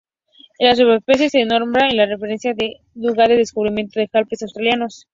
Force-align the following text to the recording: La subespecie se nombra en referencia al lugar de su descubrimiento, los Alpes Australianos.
La 0.57 0.75
subespecie 0.75 1.29
se 1.29 1.45
nombra 1.45 1.87
en 1.87 2.09
referencia 2.09 2.53
al 2.53 2.57
lugar 2.95 3.27
de 3.27 3.35
su 3.35 3.39
descubrimiento, 3.41 3.99
los 3.99 4.09
Alpes 4.13 4.41
Australianos. 4.41 5.05